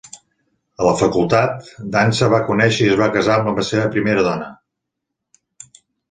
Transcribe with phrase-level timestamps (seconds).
[0.83, 4.49] A la facultat, Danza va conèixer i es va casar amb la seva primera dona.